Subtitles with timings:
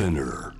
[0.00, 0.54] Spinner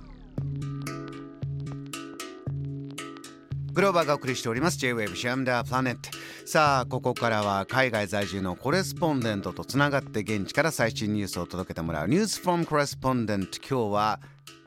[3.73, 4.77] グローバーがお送りしております。
[4.77, 6.11] J-Wave シャムダープラネット
[6.45, 13.57] さあここからは海外在住のコレスポンデントとつながって現地から最新ニュースを届けてもらうニュースフォームコレスポンデント。
[13.67, 14.19] 今日は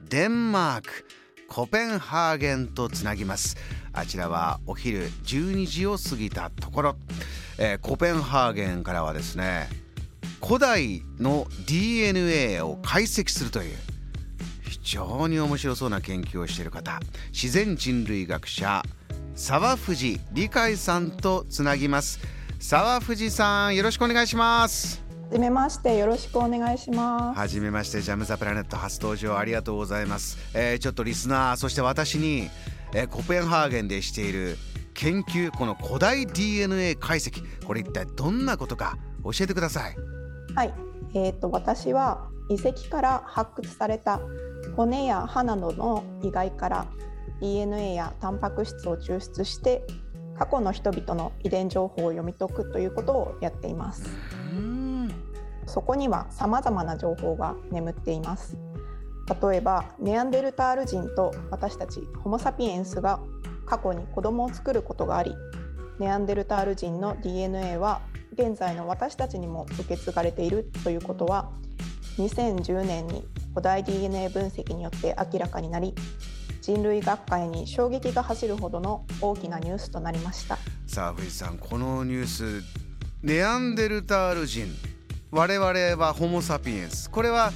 [0.08, 1.06] デンマーク
[1.46, 3.56] コペンハーゲンとつなぎます。
[3.92, 6.96] あちらはお昼12時を過ぎたところ、
[7.58, 9.68] えー、コペンハーゲンからはですね
[10.44, 13.76] 古代の DNA を解析するという
[14.84, 17.00] 常に面白そうな研究をしている方
[17.32, 18.82] 自然人類学者
[19.34, 22.20] 沢藤理解さんとつなぎます。
[22.60, 25.02] 沢藤さんよろしくお願いします。
[25.24, 27.38] はじめましてよろしくお願いします。
[27.38, 32.48] はじめましてジャムザプラネット初登場ありがとうございます、えー、ちょっとリスナーそして私に、
[32.94, 34.56] えー、コペンハーゲンでしている
[34.94, 39.96] 研究この古代 DNA 解析これ一体どんなことか教えてください。
[40.54, 40.74] はい、
[41.14, 44.20] えーと、と私は遺跡から発掘された
[44.76, 46.86] 骨や歯などの意外から
[47.40, 49.86] DNA やタンパク質を抽出して
[50.38, 54.04] 過去の人々の遺伝情報を読み解くということをやっています。
[55.66, 58.58] そこには様々な情報が眠っています。
[59.42, 63.20] 例えばネアンデルタール人と私たちホモ・サピエンスが
[63.64, 65.34] 過去に子供を作ることがあり
[65.98, 68.02] ネアンデルタール人の DNA は
[68.34, 71.50] 現在の私たちにも受け継がれているということは
[72.18, 75.94] 2010年に古代 DNA 分析によって明らかになり
[76.60, 80.58] 人類学会に衝撃が走るほどの大きなニュースとなりました。
[80.86, 82.62] さあ藤さんこのニュース
[83.22, 84.66] ネアンデルタール人。
[85.30, 87.10] 我々はホモ・サピエンス。
[87.10, 87.52] これは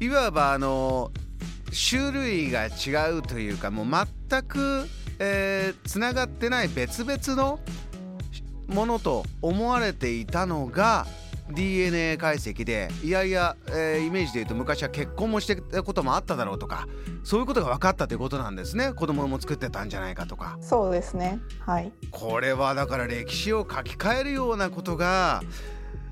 [0.00, 1.12] いわばあの
[1.88, 3.86] 種類が違うというかもう
[4.30, 4.88] 全く
[5.24, 7.60] えー、つながってない別々の
[8.66, 11.06] ものと思われていたのが
[11.52, 16.86] DNA 解析でいやいや、えー、イメージで言うと昔は結婚もしてたこともあっただろうとか
[17.24, 18.92] そういうことが分かったということなんですね。
[18.92, 20.58] 子供も作ってたんじゃないかとか。
[20.60, 21.40] そうですね。
[21.60, 21.92] はい。
[22.10, 25.42] これはだから歴史を書き換えるようなことが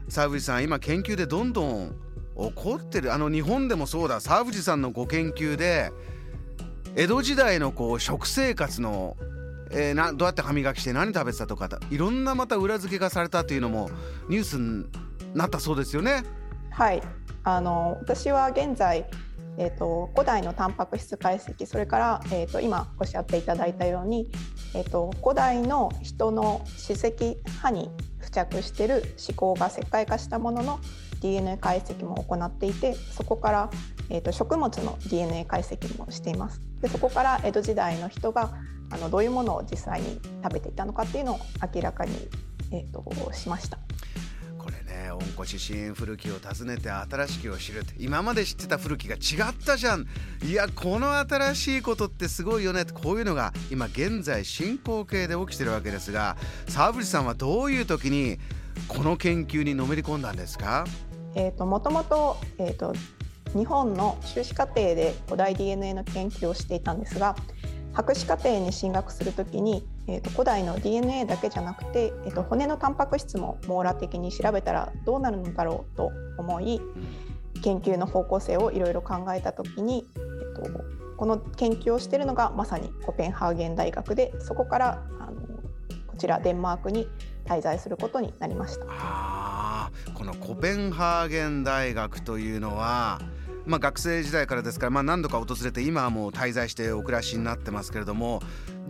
[0.09, 1.95] 沢口さん今研究でどんどん
[2.37, 3.13] 起こってる。
[3.13, 4.21] あの日本でもそうだ。
[4.21, 5.93] 沢口さんのご研究で
[6.97, 9.17] 江戸時代のこう食生活の
[9.73, 13.89] えー、などうやって歯磨きして何食べてたとかいろんなまた裏付けがされたというのも
[14.29, 14.85] ニュースに
[15.35, 16.25] なったそうですよね。
[16.71, 17.03] はい
[17.43, 19.07] あの私は現在、
[19.57, 24.31] えーと、古代のタンパク質解析それから、えーと、今おっしゃっていただいたように、
[24.75, 27.91] えーと、古代の人の歯石歯に
[28.21, 30.81] 付着してる歯垢が石灰化したものの
[31.21, 33.71] DNA 解析も行っていてそこから、
[34.11, 36.61] えー、と食物の DNA 解析もしています。
[36.81, 38.51] でそこから江戸時代の人が
[38.91, 41.41] あのどういうものを実際に食べていたのかっていうのを
[41.75, 42.13] 明らかに、
[42.73, 43.79] えーと、しました。
[45.21, 50.07] 温故知新古きを訪ねて新しきを知るって今まで知ってた古きが違ったじゃん。
[50.43, 52.85] いやこの新しいことってすごいよね。
[52.85, 56.37] こういうのが今現在進行形で起きてるわけですが
[56.69, 58.39] 沢口さんはどういう時に
[58.89, 60.85] この研究にのめり込んだんですか？
[61.35, 62.95] えーと、もともと,、えーと
[63.55, 67.35] 日本の修士課程で古代 DNA の研究をしていたんですが
[67.93, 76.81] 博士課程に進学するときに、えーと、古代の DNA だけじゃなくて、えーと、骨のタンパク質も網羅的に調べたらどうなるのだろうと思い
[77.63, 80.85] 研究の方向性をいろいろ考えたときに、えーと、
[81.17, 85.43] この研究をしているのがまさにコペンハーゲン大学でそこからあの
[86.09, 87.07] こちらデンマークに
[87.45, 89.91] 滞在することになりました。
[90.15, 93.21] このコペンハーゲン大学というのは
[93.67, 98.41] まあ、学生時代からですから、まあ、何度か訪れて今はもう滞在してお暮らしになってますけれども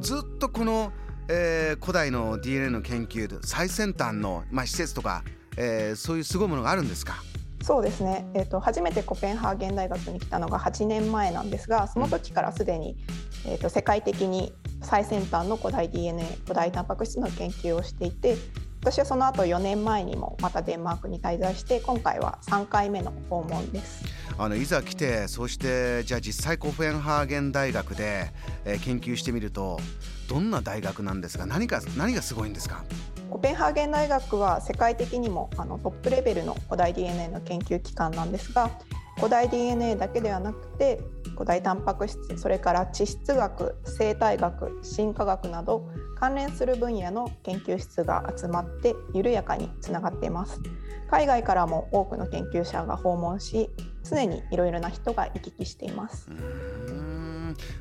[0.00, 0.92] ずっとこの、
[1.32, 5.22] えー、古代の DNA の研究最先端の、まあ、施設とか、
[5.56, 7.22] えー、そういうすごいものがあるんですか？
[7.62, 12.96] そうですね、えーと、初めてコペンハーゲン大学に来たのが8年前なんですがその時からすでに、
[13.46, 14.52] えーと世界的に
[14.82, 18.36] 最先端の古代 DNA 古代タンパク質の研究をしていて
[18.80, 24.02] 私はその後4年前にもまたデンマークに滞在して今回は3回目の訪問です。
[24.38, 28.30] あのいざ来てそしてじゃあ実際コフェンハーゲン大学で、
[28.64, 29.78] えー、研究してみると
[30.28, 31.44] どんな大学なんですか？
[31.46, 32.84] 何か何がすごいんですか？
[33.28, 38.70] コペンハーゲン大学は世界的にもあのトップレベルの古代 DNA の研究機関なんですが
[39.16, 41.00] 古代 DNA だけではなくて
[41.34, 45.88] 古代タンパク質それから地質学生態学進化学など
[46.18, 50.60] 関連する分野の研究室が集まって緩やかにつながっています。
[51.10, 53.68] 海外からも多くの研究者が訪問し
[54.04, 56.28] 常にいろいろな人が行き来しています。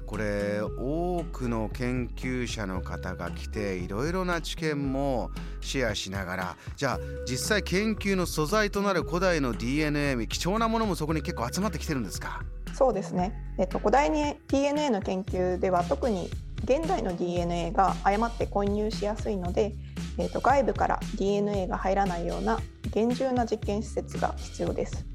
[0.06, 5.30] これ多くの研究者の方が来ていろいろな知見も
[5.62, 6.58] シェアしながら。
[6.76, 7.00] じゃあ
[7.30, 12.44] 実際研究の素材となる古代の DNA 貴重なものもそこに結構集まってきてるんですか？
[12.74, 16.30] そうですね、えっと、古代に DNA の研究では特に
[16.64, 19.74] 現代の DNA が誤って混入しやすいので、
[20.18, 22.60] えっと、外部から DNA が入らないような
[22.92, 25.06] 厳重な実験施設が必要です。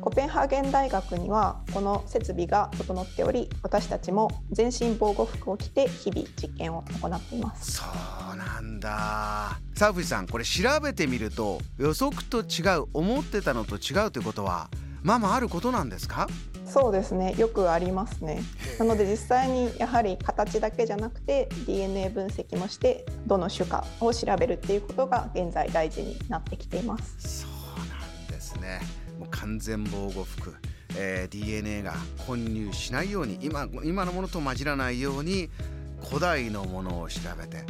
[0.00, 7.72] コペンハーゲン大学にはこの設備が整っており私たちも全身防護服を着て日々実験を行っています。
[7.72, 7.84] そ
[8.32, 9.58] うなんだ。
[9.74, 14.68] さあ藤さんこれ調べてみると予測と違う思ってたのと違うということは
[15.02, 16.28] まあまああることなんですか？
[16.66, 18.42] そうですねよくありますね。
[18.78, 27.46] なので実際にやはり形だけじゃなくて DNA 分析もしてどの種かを調べるっていうことが現在大事になってきています
[28.54, 28.80] ですね。
[29.18, 30.54] もう完全防護服。
[30.96, 31.94] えー、DNA が
[32.26, 35.48] 混入しないように今今のものと混じらないように
[36.02, 37.64] 古代のものを調べて。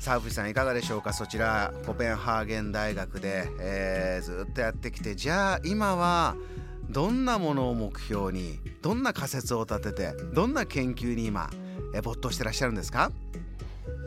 [0.00, 1.12] さあ藤さんいかがでしょうか？
[1.12, 5.14] そちらコペンハーゲン大学で、えー、ずっとやってきて。
[5.14, 6.36] じゃあ今は
[6.88, 11.50] どんなものを目標にどんな仮説を立ててどんな研究に今
[11.94, 13.12] え没頭してらっしゃるんですか？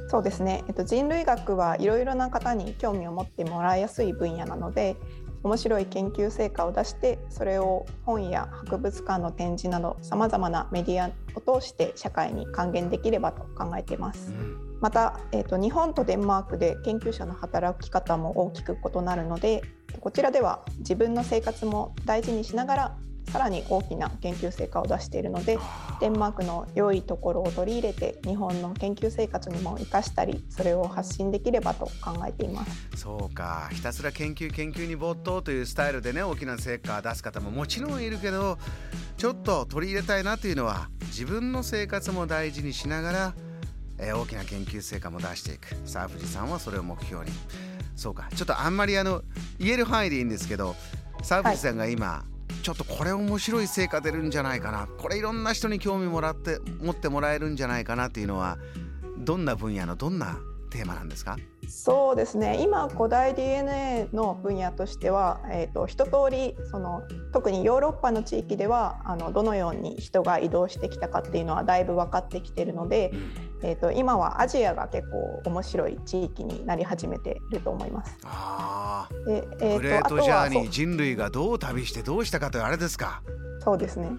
[0.10, 4.98] そうですね、えっと、人類学はいろいろな方に興味を持ってもらいやすい分野なので
[5.44, 14.34] 面白い研究成果を出してそれを本や博物館の展示などさまざまなメディアを通して社会に還元できればと考えています。
[14.82, 19.62] また、えーと、日本とデンマークで研究者の働き方も大きく異なるので
[20.00, 22.98] こちらでは自分の生活も大事にしながら
[23.32, 25.58] さらに大きな研究成果を出しているので
[26.00, 32.98] デンマークの良いところを取り入れて日本の研究生活にも生かしたりそれを発信できればと考えています。
[32.98, 33.70] そうか。
[33.72, 38.58] ひたすら研究研究に没頭というスタイルでね大きな成果を出す方ももちろんいるけど
[39.18, 43.34] ちょっと取り入れたいなというのは自分の生活も大事にしながら、
[43.98, 45.76] えー、大きな研究成果も出していく。
[45.86, 47.32] さあ藤さんはそれを目標に。
[47.96, 48.30] そうか。
[48.36, 49.22] ちょっとあんまりあの
[49.60, 50.76] 言える範囲でいいんですけど
[51.22, 52.31] さあ藤さんが今、はい
[52.62, 54.88] ちょっとこれ面白い成果出るんじゃないかな。
[54.98, 58.58] これいろんな人に興味もらって持ってもらえるんじゃないかなっていうのは
[59.18, 61.38] どんな分野のどんなテーマなんですか？
[61.68, 62.62] そうですね。
[62.62, 67.04] 今古代 DNA の分野としては、えーと、一通りその
[67.34, 73.12] 特にヨーロッパの地域ではあのどのように人が移動してきたかっていうのはだいぶ分かってきてるので、
[73.64, 78.18] えーと、今はアジアが結構面白い地域になり始めていると思います。
[78.24, 83.22] あでえーと、グレートジャーニー人類がどう旅してどうしたかというあれですか？
[83.60, 84.10] そうですね。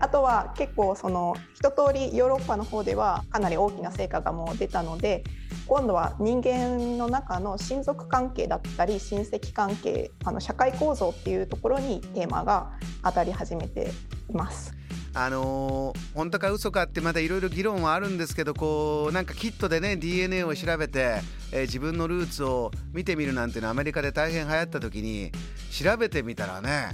[0.00, 5.22] あとは結構その一通りヨーロッパの方ではかなり大きな成果がもう出たので
[5.68, 12.72] 今度は人間の中の親族関係だったり親戚関係あの社会構造っていうところにテーマが
[13.04, 13.92] 当たり始めて
[14.28, 14.74] います。
[15.14, 21.20] あのー、本当か嘘かってまだいろいろ議論はあるんですけどこうなんかキットでね DNA を調べて、
[21.52, 25.30] えー、自分のルーツを見てみるなんていうのはアメリカで大変流行った時に
[25.70, 26.88] 調べてみたらね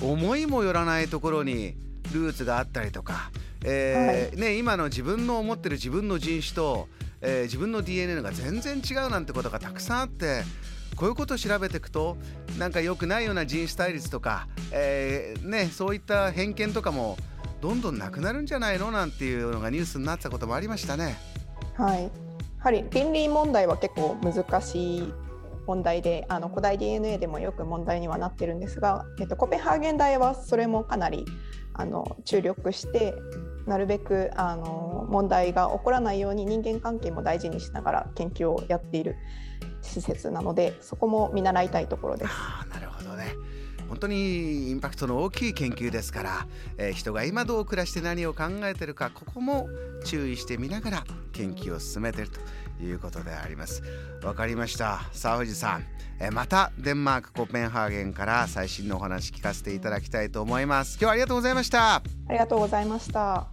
[0.00, 1.74] 思いもよらないところに
[2.12, 3.32] ルーツがあったりとか、
[3.64, 6.88] えー、はい、ね、今の自分の思ってる自分の人種と、
[7.20, 10.42] えー、自分の DNA が全然違うなんてことがたくさんあって
[10.96, 12.16] こういうことを調べていくと
[12.58, 17.18] なんか良くないような人種対立とか、えー、ね、そういった偏見とかも
[17.66, 21.16] どんどんなくなるんじゃないのなんていうのがニュースになったこともありましたね。
[21.74, 22.10] はいや
[22.60, 25.14] はり倫理問題は結構難しい
[25.66, 31.24] 問題であの古代 DNA でもよく問題にはなってるんですが、えっと、コペンハーゲン大はそれもかなり
[31.74, 33.14] あの注力して
[33.66, 39.16] なるべくあの問題が起こらないように人間関係も大事にしながら研究をやっている
[39.82, 42.30] 施設なのでそこも見習いたいところです。
[42.32, 43.34] あなるほどね
[43.88, 46.46] 本当にインパクトの大きい研究ですから、
[46.78, 49.68] えー、人が今どう暮らして何を考えてるかここも
[50.04, 53.82] 注意してみながら研究を進めているということであります。
[54.22, 55.02] わかりました。
[55.12, 55.84] さあ藤さん、
[56.20, 60.94] えー、またデンマークコペンハーゲンから最新のお話聞かせていただきたいと思います。
[60.94, 61.96] 今日はありがとうございました。
[61.96, 63.46] ありがとうございました。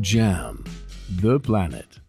[0.00, 0.62] JAM
[1.20, 2.05] The Planet